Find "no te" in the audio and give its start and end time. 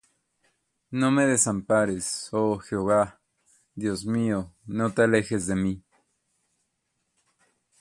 4.65-5.03